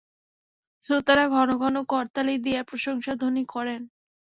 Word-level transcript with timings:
শ্রোতারা 0.83 1.25
ঘন 1.27 1.49
ঘন 1.57 1.75
করতালি 1.83 2.35
দিয়া 2.37 2.61
প্রশংসাধ্বনি 2.63 3.43
করেন। 3.45 3.81